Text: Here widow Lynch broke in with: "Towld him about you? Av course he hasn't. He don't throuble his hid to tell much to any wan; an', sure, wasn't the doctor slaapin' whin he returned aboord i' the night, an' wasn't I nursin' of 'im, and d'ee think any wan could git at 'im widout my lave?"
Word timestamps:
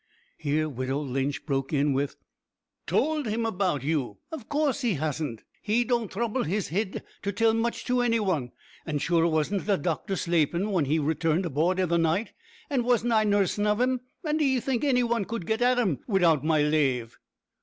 Here 0.35 0.67
widow 0.67 0.97
Lynch 0.99 1.45
broke 1.45 1.71
in 1.71 1.93
with: 1.93 2.15
"Towld 2.87 3.27
him 3.27 3.45
about 3.45 3.83
you? 3.83 4.17
Av 4.33 4.49
course 4.49 4.81
he 4.81 4.95
hasn't. 4.95 5.43
He 5.61 5.83
don't 5.83 6.11
throuble 6.11 6.41
his 6.41 6.69
hid 6.69 7.03
to 7.21 7.31
tell 7.31 7.53
much 7.53 7.85
to 7.85 8.01
any 8.01 8.19
wan; 8.19 8.51
an', 8.83 8.97
sure, 8.97 9.27
wasn't 9.27 9.67
the 9.67 9.77
doctor 9.77 10.15
slaapin' 10.15 10.63
whin 10.71 10.85
he 10.85 10.97
returned 10.97 11.45
aboord 11.45 11.79
i' 11.79 11.85
the 11.85 11.99
night, 11.99 12.33
an' 12.67 12.83
wasn't 12.83 13.13
I 13.13 13.25
nursin' 13.25 13.67
of 13.67 13.79
'im, 13.79 14.01
and 14.23 14.39
d'ee 14.39 14.59
think 14.59 14.83
any 14.83 15.03
wan 15.03 15.23
could 15.23 15.45
git 15.45 15.61
at 15.61 15.77
'im 15.77 15.99
widout 16.07 16.43
my 16.43 16.63
lave?" 16.63 17.19